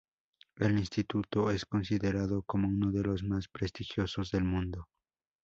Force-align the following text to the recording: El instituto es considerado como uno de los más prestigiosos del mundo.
El 0.55 0.79
instituto 0.79 1.51
es 1.51 1.63
considerado 1.67 2.41
como 2.41 2.67
uno 2.67 2.91
de 2.91 3.03
los 3.03 3.21
más 3.21 3.47
prestigiosos 3.49 4.31
del 4.31 4.45
mundo. 4.45 4.87